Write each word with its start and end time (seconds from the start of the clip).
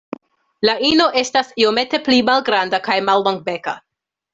La 0.67 0.75
ino 0.93 1.07
estas 1.21 1.53
iomete 1.65 2.03
pli 2.09 2.25
malgranda 2.33 2.85
kaj 2.91 3.01
mallongbeka. 3.13 3.81